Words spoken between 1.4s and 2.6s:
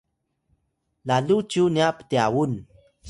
cyu nya ptyawun?